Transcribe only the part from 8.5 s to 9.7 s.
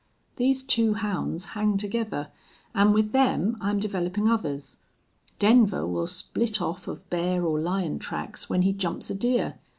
he jumps a deer.